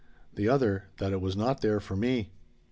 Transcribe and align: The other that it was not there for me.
The 0.33 0.49
other 0.49 0.85
that 0.97 1.11
it 1.13 1.21
was 1.21 1.35
not 1.35 1.61
there 1.61 1.79
for 1.79 1.95
me. 1.95 2.31